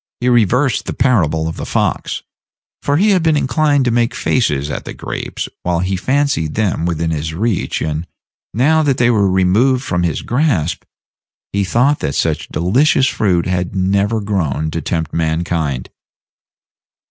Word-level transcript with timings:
He 0.19 0.29
reversed 0.29 0.85
the 0.87 0.95
parable 0.95 1.47
of 1.47 1.57
the 1.57 1.63
fox; 1.67 2.23
for 2.81 2.97
he 2.97 3.11
had 3.11 3.21
been 3.21 3.37
inclined 3.37 3.85
to 3.85 3.91
make 3.91 4.15
faces 4.15 4.71
at 4.71 4.83
the 4.83 4.95
grapes 4.95 5.47
while 5.61 5.77
he 5.77 5.95
fancied 5.95 6.55
them 6.55 6.87
within 6.87 7.11
his 7.11 7.35
reach, 7.35 7.83
and, 7.83 8.07
now 8.51 8.81
that 8.81 8.97
they 8.97 9.11
were 9.11 9.29
removed 9.29 9.83
from 9.83 10.01
his 10.01 10.23
grasp, 10.23 10.85
he 11.53 11.63
thought 11.63 11.99
that 11.99 12.15
such 12.15 12.47
delicious 12.49 13.05
fruit 13.05 13.45
had 13.45 13.75
never 13.75 14.21
grown 14.21 14.71
to 14.71 14.81
tempt 14.81 15.13
mankind. 15.13 15.87